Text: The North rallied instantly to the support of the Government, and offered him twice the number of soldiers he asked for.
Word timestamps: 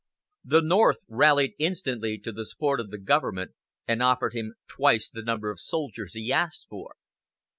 The 0.43 0.63
North 0.63 0.97
rallied 1.07 1.53
instantly 1.59 2.17
to 2.23 2.31
the 2.31 2.43
support 2.47 2.79
of 2.79 2.89
the 2.89 2.97
Government, 2.97 3.51
and 3.87 4.01
offered 4.01 4.33
him 4.33 4.55
twice 4.67 5.07
the 5.11 5.21
number 5.21 5.51
of 5.51 5.59
soldiers 5.59 6.13
he 6.13 6.33
asked 6.33 6.65
for. 6.67 6.95